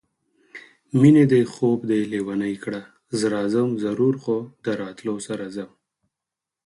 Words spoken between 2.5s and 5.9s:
کړه زه راځم ضرور خو د راتلو سره ځم